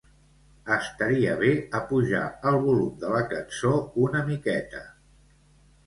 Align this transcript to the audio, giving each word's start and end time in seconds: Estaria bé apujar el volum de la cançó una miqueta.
Estaria 0.75 1.35
bé 1.41 1.51
apujar 1.81 2.23
el 2.53 2.59
volum 2.65 2.91
de 3.07 3.15
la 3.19 3.23
cançó 3.37 3.79
una 4.09 4.27
miqueta. 4.35 4.87